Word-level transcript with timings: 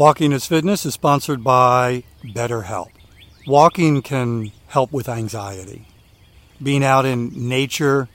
Walking 0.00 0.32
is 0.32 0.46
Fitness 0.46 0.86
is 0.86 0.94
sponsored 0.94 1.44
by 1.44 2.04
BetterHelp. 2.24 2.88
Walking 3.46 4.00
can 4.00 4.50
help 4.68 4.92
with 4.92 5.10
anxiety. 5.10 5.88
Being 6.62 6.82
out 6.82 7.04
in 7.04 7.50
nature 7.50 8.08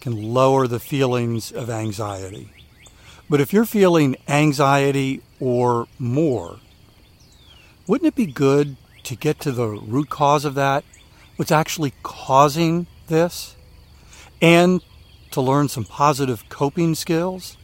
can 0.00 0.32
lower 0.32 0.66
the 0.66 0.80
feelings 0.80 1.52
of 1.52 1.68
anxiety. 1.68 2.50
But 3.28 3.42
if 3.42 3.52
you're 3.52 3.66
feeling 3.66 4.16
anxiety 4.26 5.20
or 5.38 5.86
more, 5.98 6.60
wouldn't 7.86 8.08
it 8.08 8.14
be 8.14 8.24
good 8.24 8.78
to 9.02 9.16
get 9.16 9.38
to 9.40 9.52
the 9.52 9.66
root 9.66 10.08
cause 10.08 10.46
of 10.46 10.54
that? 10.54 10.82
What's 11.36 11.52
actually 11.52 11.92
causing 12.02 12.86
this? 13.08 13.54
And 14.40 14.80
to 15.32 15.42
learn 15.42 15.68
some 15.68 15.84
positive 15.84 16.48
coping 16.48 16.94
skills? 16.94 17.58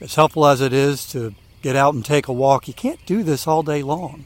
As 0.00 0.14
helpful 0.14 0.46
as 0.46 0.62
it 0.62 0.72
is 0.72 1.06
to 1.08 1.34
get 1.66 1.74
out 1.74 1.94
and 1.94 2.04
take 2.04 2.28
a 2.28 2.32
walk. 2.32 2.68
You 2.68 2.74
can't 2.74 3.04
do 3.06 3.24
this 3.24 3.44
all 3.44 3.64
day 3.64 3.82
long. 3.82 4.24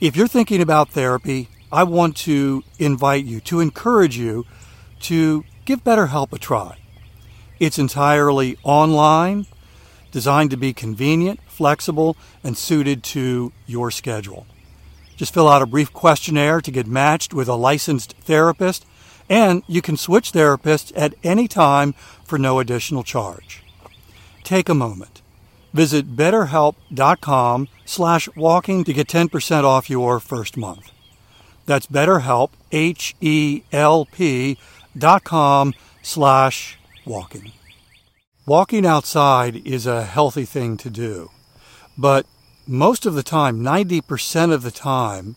If 0.00 0.16
you're 0.16 0.26
thinking 0.26 0.62
about 0.62 0.88
therapy, 0.88 1.50
I 1.70 1.82
want 1.82 2.16
to 2.28 2.64
invite 2.78 3.26
you, 3.26 3.40
to 3.40 3.60
encourage 3.60 4.16
you 4.16 4.46
to 5.00 5.44
give 5.66 5.84
BetterHelp 5.84 6.32
a 6.32 6.38
try. 6.38 6.78
It's 7.60 7.78
entirely 7.78 8.56
online, 8.62 9.44
designed 10.10 10.50
to 10.52 10.56
be 10.56 10.72
convenient, 10.72 11.40
flexible, 11.46 12.16
and 12.42 12.56
suited 12.56 13.02
to 13.12 13.52
your 13.66 13.90
schedule. 13.90 14.46
Just 15.14 15.34
fill 15.34 15.46
out 15.46 15.60
a 15.60 15.66
brief 15.66 15.92
questionnaire 15.92 16.62
to 16.62 16.70
get 16.70 16.86
matched 16.86 17.34
with 17.34 17.48
a 17.48 17.54
licensed 17.54 18.14
therapist, 18.22 18.86
and 19.28 19.62
you 19.66 19.82
can 19.82 19.98
switch 19.98 20.32
therapists 20.32 20.90
at 20.96 21.12
any 21.22 21.46
time 21.46 21.92
for 22.24 22.38
no 22.38 22.60
additional 22.60 23.02
charge. 23.02 23.62
Take 24.42 24.70
a 24.70 24.74
moment 24.74 25.20
Visit 25.78 26.16
betterhelp.com 26.16 27.68
slash 27.84 28.28
walking 28.34 28.82
to 28.82 28.92
get 28.92 29.06
10% 29.06 29.62
off 29.62 29.88
your 29.88 30.18
first 30.18 30.56
month. 30.56 30.90
That's 31.66 31.86
betterhelp, 31.86 32.50
H-E-L-P 32.72 34.58
dot 34.96 35.22
com 35.22 35.74
slash 36.02 36.78
walking. 37.06 37.52
Walking 38.44 38.84
outside 38.84 39.64
is 39.64 39.86
a 39.86 40.02
healthy 40.02 40.44
thing 40.44 40.78
to 40.78 40.90
do, 40.90 41.30
but 41.96 42.26
most 42.66 43.06
of 43.06 43.14
the 43.14 43.22
time, 43.22 43.60
90% 43.60 44.52
of 44.52 44.62
the 44.64 44.72
time, 44.72 45.36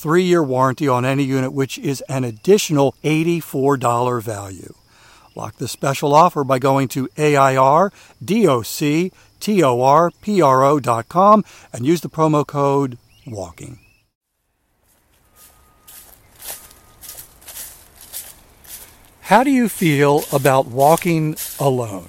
three 0.00 0.24
year 0.24 0.42
warranty 0.42 0.88
on 0.88 1.04
any 1.04 1.24
unit, 1.24 1.52
which 1.52 1.78
is 1.78 2.00
an 2.08 2.24
additional 2.24 2.94
$84 3.04 4.22
value. 4.22 4.74
Lock 5.34 5.58
this 5.58 5.72
special 5.72 6.14
offer 6.14 6.42
by 6.42 6.58
going 6.58 6.88
to 6.88 7.08
AIRDOC 7.16 7.92
T-O-R-P-R-O.com, 9.40 9.84
and 11.72 11.86
use 11.86 12.00
the 12.00 12.08
promo 12.08 12.46
code 12.46 12.98
WALKING. 13.26 13.78
How 19.22 19.44
do 19.44 19.50
you 19.50 19.68
feel 19.68 20.24
about 20.32 20.66
walking 20.66 21.36
alone? 21.58 22.08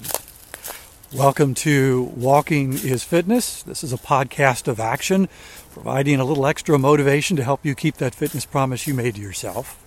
Welcome 1.14 1.56
to 1.56 2.04
Walking 2.16 2.74
is 2.74 3.04
Fitness. 3.04 3.64
This 3.64 3.84
is 3.84 3.92
a 3.92 3.98
podcast 3.98 4.68
of 4.68 4.80
action, 4.80 5.28
providing 5.74 6.20
a 6.20 6.26
little 6.26 6.48
extra 6.48 6.80
motivation 6.80 7.36
to 7.36 7.44
help 7.44 7.66
you 7.66 7.76
keep 7.76 7.98
that 7.98 8.16
fitness 8.16 8.46
promise 8.46 8.88
you 8.88 8.94
made 8.94 9.16
to 9.16 9.22
yourself. 9.22 9.78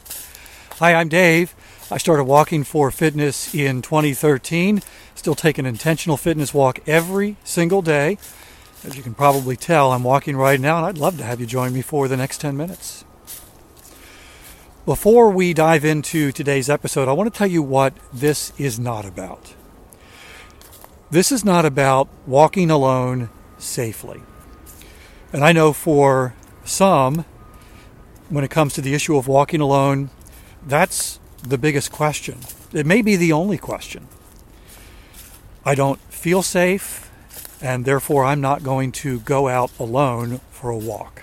Hi, 0.79 0.95
I'm 0.95 1.09
Dave. 1.09 1.55
I 1.91 1.97
started 1.97 2.25
walking 2.25 2.63
for 2.63 2.91
fitness 2.91 3.55
in 3.55 3.81
2013 3.81 4.83
Still 5.15 5.35
take 5.35 5.57
an 5.57 5.65
intentional 5.65 6.19
fitness 6.19 6.53
walk 6.53 6.81
every 6.87 7.37
single 7.45 7.81
day. 7.81 8.19
As 8.85 8.95
you 8.95 9.03
can 9.03 9.15
probably 9.15 9.57
tell, 9.57 9.93
I'm 9.93 10.05
walking 10.05 10.37
right 10.37 10.61
now, 10.61 10.77
and 10.77 10.85
I'd 10.85 10.99
love 10.99 11.17
to 11.17 11.25
have 11.25 11.41
you 11.41 11.47
join 11.47 11.73
me 11.73 11.81
for 11.81 12.09
the 12.09 12.17
next 12.19 12.43
10 12.43 12.57
minutes. 12.57 13.05
Before 14.85 15.31
we 15.31 15.55
dive 15.55 15.87
into 15.87 16.31
today's 16.31 16.69
episode, 16.69 17.09
I 17.09 17.13
want 17.13 17.33
to 17.33 17.39
tell 17.39 17.47
you 17.47 17.63
what 17.63 17.95
this 18.13 18.53
is 18.59 18.79
not 18.79 19.07
about. 19.07 19.55
This 21.15 21.31
is 21.31 21.45
not 21.45 21.65
about 21.65 22.09
walking 22.27 22.73
alone 22.73 23.31
safely. 23.57 24.21
And 25.33 25.45
I 25.45 25.53
know 25.53 25.73
for 25.73 26.35
some, 26.65 27.25
when 28.31 28.43
it 28.43 28.51
comes 28.51 28.75
to 28.75 28.81
the 28.81 28.95
issue 28.95 29.17
of 29.17 29.29
walking 29.29 29.61
alone, 29.61 30.11
that's 30.67 31.21
the 31.41 31.57
biggest 31.57 31.93
question. 31.93 32.41
It 32.73 32.85
may 32.85 33.01
be 33.01 33.15
the 33.15 33.31
only 33.31 33.59
question. 33.59 34.09
I 35.65 35.77
don't 35.77 36.01
feel 36.11 36.43
safe, 36.43 37.09
and 37.63 37.85
therefore 37.85 38.25
I'm 38.25 38.41
not 38.41 38.65
going 38.65 38.91
to 39.05 39.21
go 39.21 39.47
out 39.47 39.71
alone 39.79 40.41
for 40.51 40.69
a 40.69 40.77
walk. 40.77 41.23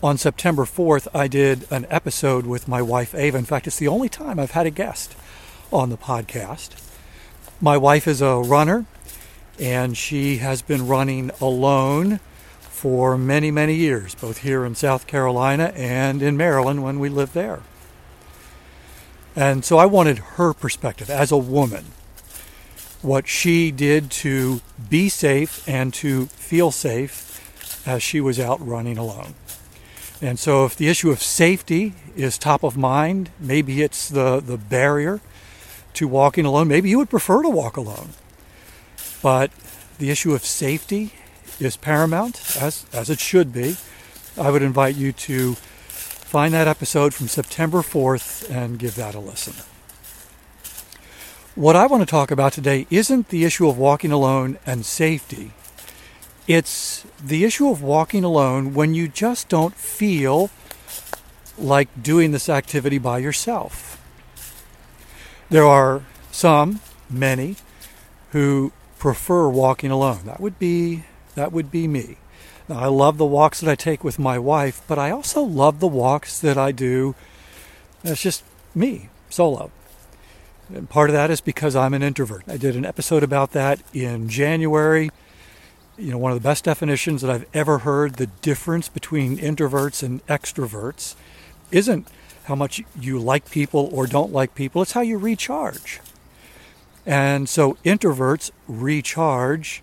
On 0.00 0.16
September 0.16 0.62
4th, 0.62 1.08
I 1.12 1.26
did 1.26 1.66
an 1.72 1.86
episode 1.90 2.46
with 2.46 2.68
my 2.68 2.82
wife 2.82 3.16
Ava. 3.16 3.38
In 3.38 3.46
fact, 3.46 3.66
it's 3.66 3.80
the 3.80 3.88
only 3.88 4.08
time 4.08 4.38
I've 4.38 4.52
had 4.52 4.66
a 4.66 4.70
guest 4.70 5.16
on 5.72 5.90
the 5.90 5.98
podcast. 5.98 6.91
My 7.64 7.76
wife 7.76 8.08
is 8.08 8.20
a 8.20 8.38
runner, 8.38 8.86
and 9.56 9.96
she 9.96 10.38
has 10.38 10.62
been 10.62 10.88
running 10.88 11.30
alone 11.40 12.18
for 12.58 13.16
many, 13.16 13.52
many 13.52 13.76
years, 13.76 14.16
both 14.16 14.38
here 14.38 14.64
in 14.64 14.74
South 14.74 15.06
Carolina 15.06 15.72
and 15.76 16.22
in 16.22 16.36
Maryland 16.36 16.82
when 16.82 16.98
we 16.98 17.08
lived 17.08 17.34
there. 17.34 17.60
And 19.36 19.64
so 19.64 19.78
I 19.78 19.86
wanted 19.86 20.18
her 20.18 20.52
perspective 20.52 21.08
as 21.08 21.30
a 21.30 21.36
woman 21.36 21.84
what 23.00 23.28
she 23.28 23.70
did 23.70 24.10
to 24.10 24.60
be 24.90 25.08
safe 25.08 25.62
and 25.68 25.94
to 25.94 26.26
feel 26.26 26.72
safe 26.72 27.86
as 27.86 28.02
she 28.02 28.20
was 28.20 28.40
out 28.40 28.64
running 28.66 28.98
alone. 28.98 29.34
And 30.20 30.36
so, 30.36 30.64
if 30.64 30.76
the 30.76 30.88
issue 30.88 31.10
of 31.10 31.22
safety 31.22 31.94
is 32.16 32.38
top 32.38 32.64
of 32.64 32.76
mind, 32.76 33.30
maybe 33.38 33.82
it's 33.82 34.08
the, 34.08 34.40
the 34.40 34.56
barrier 34.56 35.20
to 35.94 36.08
walking 36.08 36.44
alone. 36.44 36.68
Maybe 36.68 36.90
you 36.90 36.98
would 36.98 37.10
prefer 37.10 37.42
to 37.42 37.48
walk 37.48 37.76
alone. 37.76 38.10
But 39.22 39.50
the 39.98 40.10
issue 40.10 40.34
of 40.34 40.44
safety 40.44 41.12
is 41.60 41.76
paramount, 41.76 42.56
as, 42.60 42.86
as 42.92 43.10
it 43.10 43.20
should 43.20 43.52
be. 43.52 43.76
I 44.38 44.50
would 44.50 44.62
invite 44.62 44.96
you 44.96 45.12
to 45.12 45.54
find 45.54 46.54
that 46.54 46.66
episode 46.66 47.14
from 47.14 47.28
September 47.28 47.78
4th 47.82 48.50
and 48.50 48.78
give 48.78 48.94
that 48.94 49.14
a 49.14 49.20
listen. 49.20 49.54
What 51.54 51.76
I 51.76 51.86
want 51.86 52.02
to 52.02 52.06
talk 52.06 52.30
about 52.30 52.54
today 52.54 52.86
isn't 52.88 53.28
the 53.28 53.44
issue 53.44 53.68
of 53.68 53.76
walking 53.76 54.10
alone 54.10 54.58
and 54.64 54.86
safety. 54.86 55.52
It's 56.48 57.04
the 57.22 57.44
issue 57.44 57.68
of 57.68 57.82
walking 57.82 58.24
alone 58.24 58.72
when 58.72 58.94
you 58.94 59.06
just 59.06 59.50
don't 59.50 59.74
feel 59.74 60.50
like 61.58 62.02
doing 62.02 62.32
this 62.32 62.48
activity 62.48 62.98
by 62.98 63.18
yourself. 63.18 64.01
There 65.52 65.66
are 65.66 66.00
some, 66.30 66.80
many, 67.10 67.56
who 68.30 68.72
prefer 68.98 69.50
walking 69.50 69.90
alone. 69.90 70.20
That 70.24 70.40
would 70.40 70.58
be 70.58 71.04
that 71.34 71.52
would 71.52 71.70
be 71.70 71.86
me. 71.86 72.16
Now, 72.70 72.78
I 72.78 72.86
love 72.86 73.18
the 73.18 73.26
walks 73.26 73.60
that 73.60 73.70
I 73.70 73.74
take 73.74 74.02
with 74.02 74.18
my 74.18 74.38
wife, 74.38 74.80
but 74.88 74.98
I 74.98 75.10
also 75.10 75.42
love 75.42 75.78
the 75.78 75.86
walks 75.86 76.40
that 76.40 76.56
I 76.56 76.72
do. 76.72 77.14
That's 78.02 78.22
just 78.22 78.44
me, 78.74 79.10
solo. 79.28 79.70
And 80.72 80.88
part 80.88 81.10
of 81.10 81.14
that 81.14 81.30
is 81.30 81.42
because 81.42 81.76
I'm 81.76 81.92
an 81.92 82.02
introvert. 82.02 82.44
I 82.48 82.56
did 82.56 82.74
an 82.74 82.86
episode 82.86 83.22
about 83.22 83.52
that 83.52 83.82
in 83.92 84.30
January. 84.30 85.10
you 85.98 86.12
know, 86.12 86.18
one 86.18 86.32
of 86.32 86.42
the 86.42 86.48
best 86.48 86.64
definitions 86.64 87.20
that 87.20 87.30
I've 87.30 87.46
ever 87.52 87.80
heard 87.80 88.14
the 88.14 88.28
difference 88.28 88.88
between 88.88 89.36
introverts 89.36 90.02
and 90.02 90.26
extroverts 90.28 91.14
isn't 91.70 92.08
how 92.44 92.54
much 92.54 92.82
you 92.98 93.18
like 93.18 93.50
people 93.50 93.88
or 93.92 94.06
don't 94.06 94.32
like 94.32 94.54
people, 94.54 94.82
it's 94.82 94.92
how 94.92 95.00
you 95.00 95.18
recharge. 95.18 96.00
And 97.04 97.48
so 97.48 97.74
introverts 97.84 98.50
recharge 98.68 99.82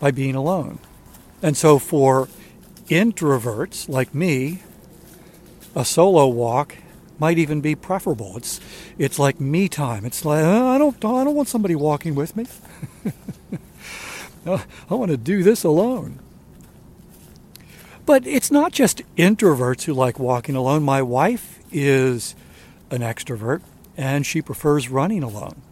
by 0.00 0.10
being 0.10 0.34
alone. 0.34 0.78
And 1.42 1.56
so 1.56 1.78
for 1.78 2.28
introverts 2.86 3.88
like 3.88 4.14
me, 4.14 4.62
a 5.74 5.84
solo 5.84 6.26
walk 6.26 6.76
might 7.18 7.38
even 7.38 7.60
be 7.60 7.74
preferable. 7.74 8.36
It's 8.36 8.60
it's 8.98 9.18
like 9.18 9.40
me 9.40 9.68
time. 9.68 10.04
It's 10.04 10.24
like 10.24 10.44
oh, 10.44 10.68
I 10.68 10.78
don't 10.78 10.96
I 11.04 11.24
don't 11.24 11.34
want 11.34 11.48
somebody 11.48 11.74
walking 11.74 12.14
with 12.14 12.36
me. 12.36 12.46
Uh, 14.44 14.58
I 14.90 14.94
want 14.94 15.12
to 15.12 15.16
do 15.16 15.44
this 15.44 15.62
alone. 15.62 16.18
But 18.04 18.26
it's 18.26 18.50
not 18.50 18.72
just 18.72 19.02
introverts 19.16 19.84
who 19.84 19.94
like 19.94 20.18
walking 20.18 20.56
alone. 20.56 20.82
My 20.82 21.00
wife 21.00 21.51
is 21.72 22.34
an 22.90 23.00
extrovert 23.00 23.62
and 23.96 24.24
she 24.24 24.42
prefers 24.42 24.88
running 24.88 25.22
alone. 25.22 25.62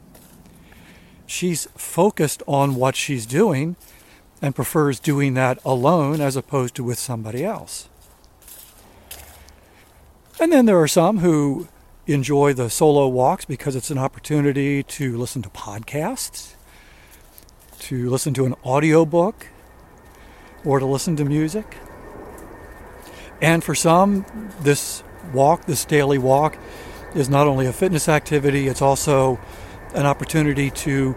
She's 1.26 1.66
focused 1.76 2.42
on 2.46 2.74
what 2.74 2.96
she's 2.96 3.26
doing 3.26 3.76
and 4.42 4.54
prefers 4.54 4.98
doing 4.98 5.34
that 5.34 5.58
alone 5.64 6.20
as 6.20 6.36
opposed 6.36 6.74
to 6.76 6.84
with 6.84 6.98
somebody 6.98 7.44
else. 7.44 7.88
And 10.40 10.50
then 10.52 10.66
there 10.66 10.80
are 10.80 10.88
some 10.88 11.18
who 11.18 11.68
enjoy 12.06 12.54
the 12.54 12.70
solo 12.70 13.06
walks 13.06 13.44
because 13.44 13.76
it's 13.76 13.90
an 13.90 13.98
opportunity 13.98 14.82
to 14.82 15.16
listen 15.16 15.42
to 15.42 15.50
podcasts, 15.50 16.54
to 17.80 18.08
listen 18.08 18.34
to 18.34 18.46
an 18.46 18.54
audiobook, 18.64 19.46
or 20.64 20.78
to 20.78 20.86
listen 20.86 21.16
to 21.16 21.24
music. 21.24 21.76
And 23.40 23.62
for 23.62 23.74
some, 23.74 24.24
this 24.60 25.02
walk, 25.32 25.64
this 25.66 25.84
daily 25.84 26.18
walk, 26.18 26.56
is 27.14 27.28
not 27.28 27.46
only 27.46 27.66
a 27.66 27.72
fitness 27.72 28.08
activity, 28.08 28.68
it's 28.68 28.82
also 28.82 29.38
an 29.94 30.06
opportunity 30.06 30.70
to 30.70 31.16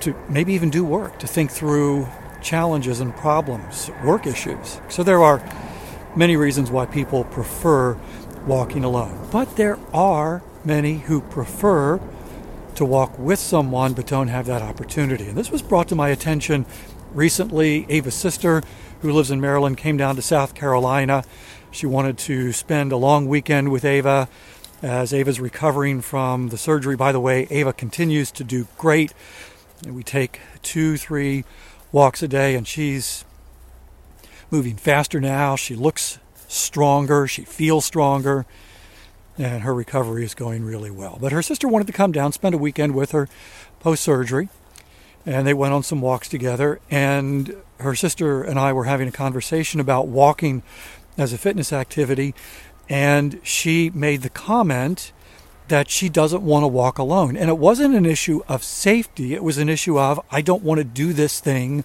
to 0.00 0.14
maybe 0.28 0.52
even 0.52 0.70
do 0.70 0.84
work, 0.84 1.18
to 1.18 1.26
think 1.26 1.50
through 1.50 2.06
challenges 2.40 3.00
and 3.00 3.14
problems, 3.16 3.90
work 4.04 4.26
issues. 4.26 4.80
So 4.88 5.02
there 5.02 5.22
are 5.22 5.42
many 6.14 6.36
reasons 6.36 6.70
why 6.70 6.86
people 6.86 7.24
prefer 7.24 7.98
walking 8.46 8.84
alone. 8.84 9.28
But 9.32 9.56
there 9.56 9.78
are 9.92 10.42
many 10.64 10.98
who 10.98 11.20
prefer 11.20 12.00
to 12.76 12.84
walk 12.84 13.18
with 13.18 13.38
someone 13.38 13.92
but 13.92 14.06
don't 14.06 14.28
have 14.28 14.46
that 14.46 14.62
opportunity. 14.62 15.28
And 15.28 15.36
this 15.36 15.50
was 15.50 15.62
brought 15.62 15.88
to 15.88 15.94
my 15.94 16.10
attention 16.10 16.64
recently. 17.12 17.86
Ava's 17.88 18.14
sister, 18.14 18.62
who 19.00 19.12
lives 19.12 19.30
in 19.30 19.40
Maryland, 19.40 19.76
came 19.76 19.96
down 19.96 20.16
to 20.16 20.22
South 20.22 20.54
Carolina. 20.54 21.24
She 21.70 21.86
wanted 21.86 22.18
to 22.18 22.52
spend 22.52 22.92
a 22.92 22.96
long 22.96 23.28
weekend 23.28 23.70
with 23.70 23.84
Ava 23.84 24.28
as 24.82 25.12
Ava's 25.12 25.40
recovering 25.40 26.00
from 26.00 26.48
the 26.48 26.58
surgery. 26.58 26.96
By 26.96 27.12
the 27.12 27.20
way, 27.20 27.46
Ava 27.50 27.72
continues 27.72 28.30
to 28.32 28.44
do 28.44 28.66
great. 28.78 29.12
We 29.86 30.02
take 30.02 30.40
two, 30.62 30.96
three 30.96 31.44
walks 31.92 32.22
a 32.22 32.28
day, 32.28 32.54
and 32.54 32.66
she's 32.66 33.24
moving 34.50 34.76
faster 34.76 35.20
now. 35.20 35.56
She 35.56 35.74
looks 35.74 36.18
stronger, 36.48 37.26
she 37.26 37.44
feels 37.44 37.84
stronger, 37.84 38.46
and 39.36 39.62
her 39.62 39.74
recovery 39.74 40.24
is 40.24 40.34
going 40.34 40.64
really 40.64 40.90
well. 40.90 41.18
But 41.20 41.32
her 41.32 41.42
sister 41.42 41.68
wanted 41.68 41.86
to 41.88 41.92
come 41.92 42.12
down, 42.12 42.32
spend 42.32 42.54
a 42.54 42.58
weekend 42.58 42.94
with 42.94 43.12
her 43.12 43.28
post 43.78 44.02
surgery, 44.02 44.48
and 45.26 45.46
they 45.46 45.54
went 45.54 45.74
on 45.74 45.82
some 45.82 46.00
walks 46.00 46.28
together. 46.28 46.80
And 46.90 47.54
her 47.78 47.94
sister 47.94 48.42
and 48.42 48.58
I 48.58 48.72
were 48.72 48.84
having 48.84 49.06
a 49.06 49.12
conversation 49.12 49.80
about 49.80 50.08
walking 50.08 50.62
as 51.18 51.32
a 51.32 51.38
fitness 51.38 51.72
activity, 51.72 52.34
and 52.88 53.40
she 53.42 53.90
made 53.90 54.22
the 54.22 54.30
comment 54.30 55.12
that 55.68 55.90
she 55.90 56.08
doesn't 56.08 56.42
want 56.42 56.62
to 56.62 56.68
walk 56.68 56.98
alone. 56.98 57.36
And 57.36 57.50
it 57.50 57.58
wasn't 57.58 57.94
an 57.94 58.06
issue 58.06 58.40
of 58.48 58.64
safety, 58.64 59.34
it 59.34 59.44
was 59.44 59.58
an 59.58 59.68
issue 59.68 59.98
of 59.98 60.20
I 60.30 60.40
don't 60.40 60.62
want 60.62 60.78
to 60.78 60.84
do 60.84 61.12
this 61.12 61.40
thing 61.40 61.84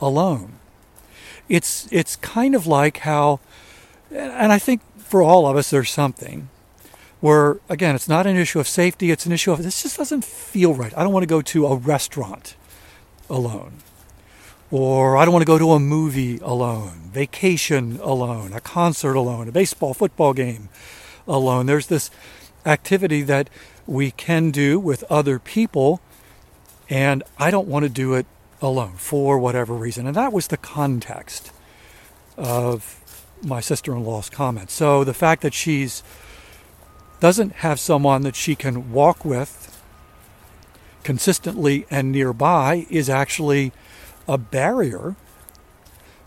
alone. 0.00 0.58
It's 1.48 1.88
it's 1.90 2.16
kind 2.16 2.54
of 2.54 2.66
like 2.66 2.98
how 2.98 3.40
and 4.10 4.52
I 4.52 4.58
think 4.58 4.82
for 4.98 5.22
all 5.22 5.46
of 5.46 5.56
us 5.56 5.70
there's 5.70 5.90
something 5.90 6.48
where 7.20 7.58
again 7.68 7.94
it's 7.94 8.08
not 8.08 8.26
an 8.26 8.36
issue 8.36 8.60
of 8.60 8.68
safety, 8.68 9.10
it's 9.10 9.26
an 9.26 9.32
issue 9.32 9.52
of 9.52 9.62
this 9.62 9.82
just 9.82 9.96
doesn't 9.96 10.24
feel 10.24 10.74
right. 10.74 10.96
I 10.96 11.02
don't 11.02 11.12
want 11.12 11.22
to 11.22 11.28
go 11.28 11.42
to 11.42 11.66
a 11.66 11.76
restaurant 11.76 12.56
alone. 13.30 13.78
Or 14.70 15.16
I 15.16 15.24
don't 15.24 15.32
want 15.32 15.42
to 15.42 15.46
go 15.46 15.58
to 15.58 15.72
a 15.72 15.80
movie 15.80 16.38
alone, 16.38 17.10
vacation 17.12 18.00
alone, 18.02 18.52
a 18.52 18.60
concert 18.60 19.14
alone, 19.14 19.48
a 19.48 19.52
baseball, 19.52 19.94
football 19.94 20.32
game 20.32 20.68
alone. 21.28 21.66
There's 21.66 21.86
this 21.86 22.10
activity 22.66 23.22
that 23.22 23.48
we 23.86 24.10
can 24.10 24.50
do 24.50 24.80
with 24.80 25.04
other 25.04 25.38
people, 25.38 26.00
and 26.88 27.22
I 27.38 27.50
don't 27.50 27.68
want 27.68 27.84
to 27.84 27.88
do 27.88 28.14
it 28.14 28.26
alone 28.60 28.94
for 28.96 29.38
whatever 29.38 29.74
reason. 29.74 30.06
And 30.06 30.16
that 30.16 30.32
was 30.32 30.48
the 30.48 30.56
context 30.56 31.52
of 32.36 33.00
my 33.42 33.60
sister-in-law's 33.60 34.30
comment. 34.30 34.70
So 34.70 35.04
the 35.04 35.14
fact 35.14 35.42
that 35.42 35.54
she's 35.54 36.02
doesn't 37.20 37.52
have 37.56 37.78
someone 37.78 38.22
that 38.22 38.34
she 38.34 38.54
can 38.54 38.92
walk 38.92 39.24
with 39.24 39.82
consistently 41.04 41.86
and 41.90 42.10
nearby 42.10 42.86
is 42.90 43.08
actually 43.08 43.72
a 44.28 44.38
barrier 44.38 45.16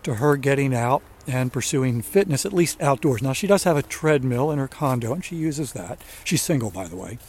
to 0.04 0.16
her 0.16 0.38
getting 0.38 0.74
out 0.74 1.02
and 1.28 1.52
pursuing 1.52 2.02
fitness, 2.02 2.46
at 2.46 2.54
least 2.54 2.82
outdoors. 2.82 3.22
Now, 3.22 3.34
she 3.34 3.48
does 3.48 3.64
have 3.64 3.76
a 3.76 3.84
treadmill 3.84 4.50
in 4.52 4.60
her 4.60 4.68
condo, 4.68 5.14
and 5.14 5.24
she 5.24 5.36
uses 5.36 5.74
that. 5.74 6.00
She's 6.24 6.42
single, 6.42 6.72
by 6.72 6.88
the 6.88 6.96
way. 6.96 7.20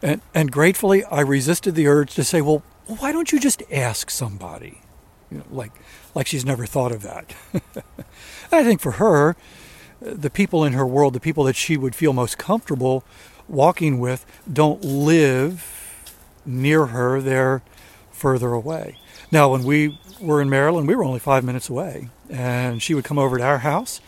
And, 0.00 0.20
and 0.34 0.52
gratefully, 0.52 1.04
I 1.04 1.20
resisted 1.20 1.74
the 1.74 1.88
urge 1.88 2.14
to 2.14 2.24
say, 2.24 2.40
well, 2.40 2.62
why 2.86 3.12
don't 3.12 3.32
you 3.32 3.40
just 3.40 3.62
ask 3.72 4.10
somebody? 4.10 4.80
You 5.30 5.38
know, 5.38 5.44
like, 5.50 5.72
like 6.14 6.26
she's 6.26 6.44
never 6.44 6.66
thought 6.66 6.92
of 6.92 7.02
that. 7.02 7.34
I 8.52 8.62
think 8.62 8.80
for 8.80 8.92
her, 8.92 9.36
the 10.00 10.30
people 10.30 10.64
in 10.64 10.72
her 10.72 10.86
world, 10.86 11.14
the 11.14 11.20
people 11.20 11.44
that 11.44 11.56
she 11.56 11.76
would 11.76 11.94
feel 11.94 12.12
most 12.12 12.38
comfortable 12.38 13.04
walking 13.48 13.98
with, 13.98 14.26
don't 14.52 14.84
live 14.84 16.04
near 16.44 16.86
her. 16.86 17.20
They're 17.20 17.62
further 18.10 18.52
away. 18.52 18.98
Now, 19.32 19.48
when 19.48 19.62
we 19.62 19.98
were 20.20 20.42
in 20.42 20.50
Maryland, 20.50 20.86
we 20.86 20.94
were 20.94 21.02
only 21.02 21.18
five 21.18 21.42
minutes 21.42 21.70
away, 21.70 22.10
and 22.28 22.82
she 22.82 22.92
would 22.92 23.04
come 23.04 23.18
over 23.18 23.38
to 23.38 23.42
our 23.42 23.58
house, 23.58 24.02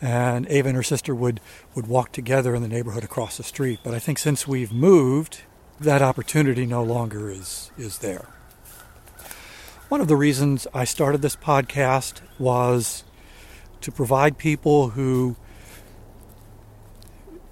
and 0.00 0.48
Ava 0.50 0.70
and 0.70 0.76
her 0.76 0.82
sister 0.82 1.14
would 1.14 1.40
would 1.76 1.86
walk 1.86 2.10
together 2.10 2.56
in 2.56 2.62
the 2.62 2.68
neighborhood 2.68 3.04
across 3.04 3.36
the 3.36 3.44
street. 3.44 3.78
But 3.84 3.94
I 3.94 4.00
think 4.00 4.18
since 4.18 4.48
we've 4.48 4.72
moved, 4.72 5.42
that 5.78 6.02
opportunity 6.02 6.66
no 6.66 6.82
longer 6.82 7.30
is 7.30 7.70
is 7.78 7.98
there. 7.98 8.26
One 9.88 10.00
of 10.00 10.08
the 10.08 10.16
reasons 10.16 10.66
I 10.74 10.82
started 10.82 11.22
this 11.22 11.36
podcast 11.36 12.20
was 12.36 13.04
to 13.80 13.92
provide 13.92 14.38
people 14.38 14.90
who 14.90 15.36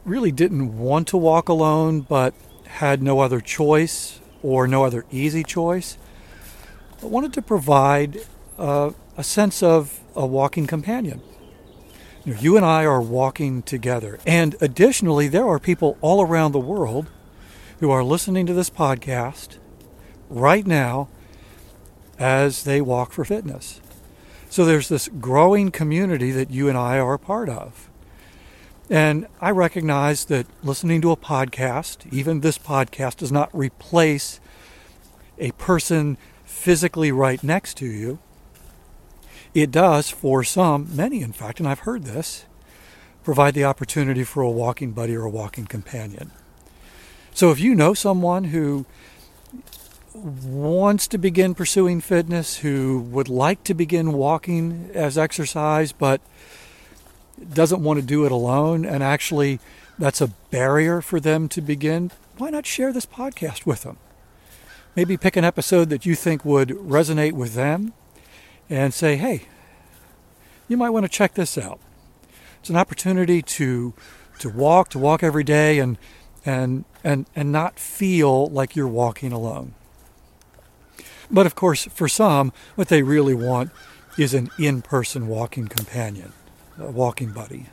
really 0.04 0.32
didn't 0.32 0.76
want 0.76 1.06
to 1.08 1.16
walk 1.16 1.48
alone 1.48 2.00
but 2.00 2.34
had 2.64 3.00
no 3.00 3.20
other 3.20 3.40
choice 3.40 4.18
or 4.42 4.66
no 4.66 4.84
other 4.84 5.04
easy 5.12 5.44
choice 5.44 5.96
I 7.02 7.06
wanted 7.06 7.34
to 7.34 7.42
provide 7.42 8.20
uh, 8.58 8.90
a 9.16 9.24
sense 9.24 9.62
of 9.62 10.00
a 10.14 10.26
walking 10.26 10.66
companion. 10.66 11.20
You, 12.24 12.34
know, 12.34 12.40
you 12.40 12.56
and 12.56 12.64
I 12.64 12.84
are 12.84 13.02
walking 13.02 13.62
together. 13.62 14.18
And 14.26 14.56
additionally, 14.60 15.28
there 15.28 15.46
are 15.46 15.58
people 15.58 15.98
all 16.00 16.22
around 16.22 16.52
the 16.52 16.58
world 16.58 17.10
who 17.80 17.90
are 17.90 18.02
listening 18.02 18.46
to 18.46 18.54
this 18.54 18.70
podcast 18.70 19.58
right 20.30 20.66
now 20.66 21.08
as 22.18 22.64
they 22.64 22.80
walk 22.80 23.12
for 23.12 23.24
fitness. 23.24 23.80
So 24.48 24.64
there's 24.64 24.88
this 24.88 25.08
growing 25.20 25.70
community 25.70 26.30
that 26.30 26.50
you 26.50 26.68
and 26.68 26.78
I 26.78 26.98
are 26.98 27.14
a 27.14 27.18
part 27.18 27.50
of. 27.50 27.90
And 28.88 29.26
I 29.40 29.50
recognize 29.50 30.24
that 30.26 30.46
listening 30.62 31.02
to 31.02 31.10
a 31.10 31.16
podcast, 31.16 32.10
even 32.10 32.40
this 32.40 32.56
podcast, 32.56 33.16
does 33.16 33.32
not 33.32 33.50
replace 33.52 34.40
a 35.38 35.50
person 35.52 36.16
physically 36.46 37.12
right 37.12 37.42
next 37.44 37.76
to 37.76 37.86
you, 37.86 38.18
it 39.52 39.70
does, 39.70 40.08
for 40.08 40.42
some, 40.42 40.88
many 40.94 41.20
in 41.20 41.32
fact, 41.32 41.60
and 41.60 41.68
I've 41.68 41.80
heard 41.80 42.04
this, 42.04 42.46
provide 43.24 43.54
the 43.54 43.64
opportunity 43.64 44.24
for 44.24 44.42
a 44.42 44.50
walking 44.50 44.92
buddy 44.92 45.14
or 45.14 45.24
a 45.24 45.30
walking 45.30 45.66
companion. 45.66 46.30
So 47.34 47.50
if 47.50 47.60
you 47.60 47.74
know 47.74 47.92
someone 47.92 48.44
who 48.44 48.86
wants 50.14 51.06
to 51.08 51.18
begin 51.18 51.54
pursuing 51.54 52.00
fitness, 52.00 52.58
who 52.58 53.00
would 53.10 53.28
like 53.28 53.64
to 53.64 53.74
begin 53.74 54.12
walking 54.12 54.90
as 54.94 55.18
exercise, 55.18 55.92
but 55.92 56.20
doesn't 57.52 57.82
want 57.82 58.00
to 58.00 58.06
do 58.06 58.24
it 58.24 58.32
alone, 58.32 58.86
and 58.86 59.02
actually 59.02 59.60
that's 59.98 60.20
a 60.20 60.28
barrier 60.50 61.02
for 61.02 61.20
them 61.20 61.48
to 61.48 61.60
begin, 61.60 62.10
why 62.38 62.50
not 62.50 62.64
share 62.66 62.92
this 62.92 63.06
podcast 63.06 63.66
with 63.66 63.82
them? 63.82 63.98
Maybe 64.96 65.18
pick 65.18 65.36
an 65.36 65.44
episode 65.44 65.90
that 65.90 66.06
you 66.06 66.14
think 66.14 66.42
would 66.42 66.70
resonate 66.70 67.32
with 67.32 67.52
them 67.52 67.92
and 68.70 68.94
say, 68.94 69.16
hey, 69.16 69.42
you 70.68 70.78
might 70.78 70.90
want 70.90 71.04
to 71.04 71.10
check 71.10 71.34
this 71.34 71.58
out. 71.58 71.78
It's 72.60 72.70
an 72.70 72.76
opportunity 72.76 73.42
to 73.42 73.92
to 74.38 74.48
walk, 74.48 74.88
to 74.90 74.98
walk 74.98 75.22
every 75.22 75.44
day 75.44 75.78
and 75.78 75.98
and 76.46 76.86
and 77.04 77.26
and 77.36 77.52
not 77.52 77.78
feel 77.78 78.46
like 78.46 78.74
you're 78.74 78.88
walking 78.88 79.32
alone. 79.32 79.74
But 81.30 81.44
of 81.44 81.54
course, 81.54 81.84
for 81.86 82.08
some, 82.08 82.52
what 82.74 82.88
they 82.88 83.02
really 83.02 83.34
want 83.34 83.70
is 84.16 84.32
an 84.32 84.50
in-person 84.58 85.28
walking 85.28 85.68
companion, 85.68 86.32
a 86.78 86.90
walking 86.90 87.32
buddy. 87.32 87.66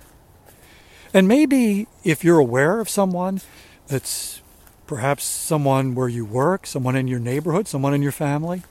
And 1.13 1.27
maybe 1.27 1.87
if 2.03 2.23
you're 2.23 2.39
aware 2.39 2.81
of 2.81 2.89
someone 2.89 3.39
that's 3.87 4.41
perhaps 4.93 5.23
someone 5.23 5.95
where 5.95 6.07
you 6.07 6.23
work, 6.23 6.67
someone 6.67 6.95
in 6.95 7.07
your 7.07 7.19
neighborhood, 7.19 7.67
someone 7.67 7.95
in 7.95 8.03
your 8.03 8.12
family 8.12 8.62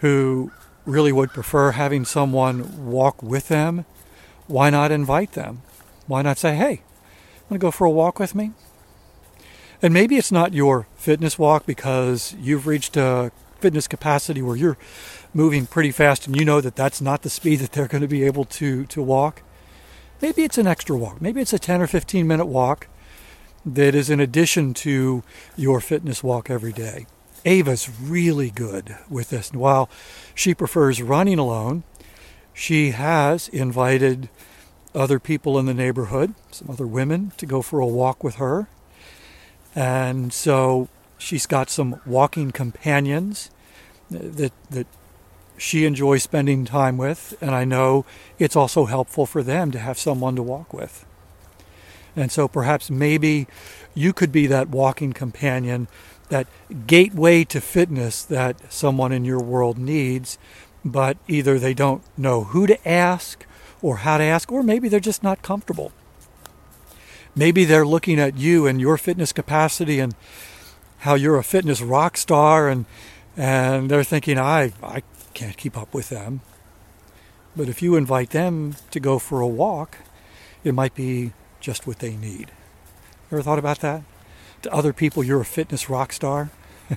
who 0.00 0.52
really 0.84 1.10
would 1.10 1.30
prefer 1.30 1.70
having 1.70 2.04
someone 2.04 2.84
walk 2.84 3.22
with 3.22 3.48
them, 3.48 3.86
why 4.46 4.68
not 4.68 4.92
invite 4.92 5.32
them? 5.32 5.62
Why 6.06 6.20
not 6.20 6.36
say, 6.36 6.54
hey, 6.54 6.82
want 7.48 7.58
to 7.58 7.58
go 7.58 7.70
for 7.70 7.86
a 7.86 7.90
walk 7.90 8.18
with 8.18 8.34
me? 8.34 8.50
And 9.80 9.94
maybe 9.94 10.16
it's 10.16 10.30
not 10.30 10.52
your 10.52 10.86
fitness 10.96 11.38
walk 11.38 11.64
because 11.64 12.36
you've 12.38 12.66
reached 12.66 12.98
a 12.98 13.32
fitness 13.58 13.88
capacity 13.88 14.42
where 14.42 14.54
you're 14.54 14.76
moving 15.32 15.64
pretty 15.64 15.92
fast 15.92 16.26
and 16.26 16.36
you 16.36 16.44
know 16.44 16.60
that 16.60 16.76
that's 16.76 17.00
not 17.00 17.22
the 17.22 17.30
speed 17.30 17.60
that 17.60 17.72
they're 17.72 17.88
going 17.88 18.02
to 18.02 18.06
be 18.08 18.22
able 18.22 18.44
to, 18.44 18.84
to 18.84 19.02
walk. 19.02 19.40
Maybe 20.20 20.44
it's 20.44 20.58
an 20.58 20.66
extra 20.66 20.94
walk. 20.94 21.22
Maybe 21.22 21.40
it's 21.40 21.54
a 21.54 21.58
10 21.58 21.80
or 21.80 21.86
15 21.86 22.26
minute 22.26 22.46
walk 22.46 22.88
that 23.66 23.94
is 23.94 24.08
in 24.08 24.20
addition 24.20 24.72
to 24.72 25.24
your 25.56 25.80
fitness 25.80 26.22
walk 26.22 26.48
every 26.48 26.72
day. 26.72 27.06
Ava's 27.44 27.90
really 28.00 28.50
good 28.50 28.96
with 29.10 29.30
this. 29.30 29.52
While 29.52 29.90
she 30.34 30.54
prefers 30.54 31.02
running 31.02 31.38
alone, 31.38 31.82
she 32.54 32.92
has 32.92 33.48
invited 33.48 34.28
other 34.94 35.18
people 35.18 35.58
in 35.58 35.66
the 35.66 35.74
neighborhood, 35.74 36.34
some 36.50 36.70
other 36.70 36.86
women, 36.86 37.32
to 37.36 37.44
go 37.44 37.60
for 37.60 37.80
a 37.80 37.86
walk 37.86 38.24
with 38.24 38.36
her. 38.36 38.68
And 39.74 40.32
so 40.32 40.88
she's 41.18 41.46
got 41.46 41.68
some 41.68 42.00
walking 42.06 42.52
companions 42.52 43.50
that, 44.10 44.52
that 44.70 44.86
she 45.58 45.84
enjoys 45.84 46.22
spending 46.22 46.64
time 46.64 46.96
with, 46.96 47.36
and 47.40 47.54
I 47.54 47.64
know 47.64 48.04
it's 48.38 48.56
also 48.56 48.86
helpful 48.86 49.26
for 49.26 49.42
them 49.42 49.70
to 49.72 49.78
have 49.78 49.98
someone 49.98 50.36
to 50.36 50.42
walk 50.42 50.72
with. 50.72 51.04
And 52.16 52.32
so 52.32 52.48
perhaps 52.48 52.90
maybe 52.90 53.46
you 53.94 54.12
could 54.12 54.32
be 54.32 54.46
that 54.46 54.70
walking 54.70 55.12
companion, 55.12 55.86
that 56.30 56.46
gateway 56.86 57.44
to 57.44 57.60
fitness 57.60 58.22
that 58.24 58.72
someone 58.72 59.12
in 59.12 59.24
your 59.24 59.40
world 59.40 59.78
needs, 59.78 60.38
but 60.84 61.18
either 61.28 61.58
they 61.58 61.74
don't 61.74 62.02
know 62.16 62.44
who 62.44 62.66
to 62.66 62.88
ask 62.88 63.46
or 63.82 63.98
how 63.98 64.16
to 64.18 64.24
ask, 64.24 64.50
or 64.50 64.62
maybe 64.62 64.88
they're 64.88 64.98
just 64.98 65.22
not 65.22 65.42
comfortable. 65.42 65.92
Maybe 67.34 67.64
they're 67.64 67.86
looking 67.86 68.18
at 68.18 68.38
you 68.38 68.66
and 68.66 68.80
your 68.80 68.96
fitness 68.96 69.32
capacity 69.32 70.00
and 70.00 70.14
how 70.98 71.14
you're 71.14 71.36
a 71.36 71.44
fitness 71.44 71.82
rock 71.82 72.16
star 72.16 72.68
and 72.68 72.86
and 73.36 73.90
they're 73.90 74.02
thinking 74.02 74.38
I 74.38 74.72
I 74.82 75.02
can't 75.34 75.56
keep 75.58 75.76
up 75.76 75.92
with 75.92 76.08
them. 76.08 76.40
But 77.54 77.68
if 77.68 77.82
you 77.82 77.94
invite 77.96 78.30
them 78.30 78.76
to 78.90 79.00
go 79.00 79.18
for 79.18 79.40
a 79.40 79.46
walk, 79.46 79.98
it 80.64 80.72
might 80.72 80.94
be 80.94 81.32
just 81.66 81.84
what 81.84 81.98
they 81.98 82.14
need. 82.14 82.52
Ever 83.32 83.42
thought 83.42 83.58
about 83.58 83.80
that? 83.80 84.02
To 84.62 84.72
other 84.72 84.92
people, 84.92 85.24
you're 85.24 85.40
a 85.40 85.44
fitness 85.44 85.90
rock 85.90 86.12
star. 86.12 86.50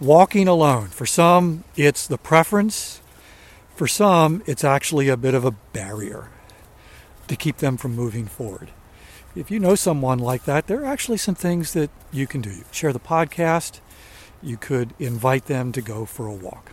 Walking 0.00 0.48
alone. 0.48 0.88
For 0.88 1.04
some, 1.04 1.64
it's 1.76 2.06
the 2.06 2.16
preference. 2.16 3.02
For 3.76 3.86
some, 3.86 4.42
it's 4.46 4.64
actually 4.64 5.10
a 5.10 5.18
bit 5.18 5.34
of 5.34 5.44
a 5.44 5.50
barrier 5.50 6.30
to 7.28 7.36
keep 7.36 7.58
them 7.58 7.76
from 7.76 7.94
moving 7.94 8.24
forward. 8.24 8.70
If 9.36 9.50
you 9.50 9.60
know 9.60 9.74
someone 9.74 10.18
like 10.18 10.44
that, 10.44 10.68
there 10.68 10.80
are 10.80 10.86
actually 10.86 11.18
some 11.18 11.34
things 11.34 11.74
that 11.74 11.90
you 12.10 12.26
can 12.26 12.40
do. 12.40 12.64
share 12.72 12.94
the 12.94 13.00
podcast 13.00 13.80
you 14.42 14.56
could 14.56 14.94
invite 14.98 15.44
them 15.44 15.72
to 15.72 15.82
go 15.82 16.06
for 16.06 16.26
a 16.26 16.32
walk. 16.32 16.72